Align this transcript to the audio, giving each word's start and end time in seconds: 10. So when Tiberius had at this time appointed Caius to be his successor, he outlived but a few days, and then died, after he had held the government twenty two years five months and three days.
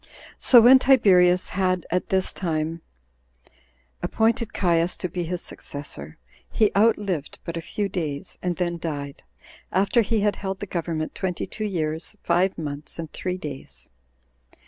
10. 0.01 0.09
So 0.39 0.61
when 0.61 0.79
Tiberius 0.79 1.49
had 1.49 1.85
at 1.91 2.09
this 2.09 2.33
time 2.33 2.81
appointed 4.01 4.51
Caius 4.51 4.97
to 4.97 5.07
be 5.07 5.25
his 5.25 5.43
successor, 5.43 6.17
he 6.51 6.71
outlived 6.75 7.37
but 7.45 7.55
a 7.55 7.61
few 7.61 7.87
days, 7.87 8.35
and 8.41 8.55
then 8.55 8.79
died, 8.79 9.21
after 9.71 10.01
he 10.01 10.21
had 10.21 10.37
held 10.37 10.59
the 10.59 10.65
government 10.65 11.13
twenty 11.13 11.45
two 11.45 11.65
years 11.65 12.15
five 12.23 12.57
months 12.57 12.97
and 12.97 13.13
three 13.13 13.37
days. 13.37 13.91